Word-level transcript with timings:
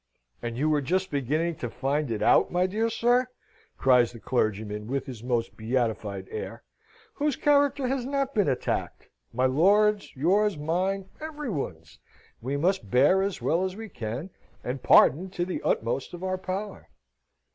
"And 0.41 0.57
you 0.57 0.73
are 0.73 0.81
just 0.81 1.11
beginning 1.11 1.57
to 1.57 1.69
find 1.69 2.09
it 2.09 2.23
out, 2.23 2.51
my 2.51 2.65
dear 2.65 2.89
sir," 2.89 3.27
cries 3.77 4.11
the 4.13 4.19
clergyman, 4.19 4.87
with 4.87 5.05
his 5.05 5.21
most 5.23 5.55
beatified 5.55 6.27
air. 6.31 6.63
"Whose 7.13 7.35
character 7.35 7.87
has 7.87 8.03
not 8.03 8.33
been 8.33 8.49
attacked? 8.49 9.09
My 9.31 9.45
lord's, 9.45 10.15
yours, 10.15 10.57
mine, 10.57 11.07
every 11.21 11.51
one's. 11.51 11.99
We 12.41 12.57
must 12.57 12.89
bear 12.89 13.21
as 13.21 13.43
well 13.43 13.63
as 13.63 13.75
we 13.75 13.89
can, 13.89 14.31
and 14.63 14.81
pardon 14.81 15.29
to 15.29 15.45
the 15.45 15.61
utmost 15.61 16.15
of 16.15 16.23
our 16.23 16.39
power." 16.39 16.89